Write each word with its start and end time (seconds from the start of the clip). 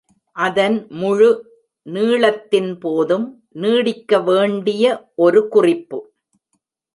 அதன் 0.35 0.77
முழு 0.91 1.27
நீளத்தின்போதும் 1.85 3.27
நீடிக்கவேண்டிய 3.55 4.83
ஒரு 5.15 5.47
குறிப்பு. 5.47 5.99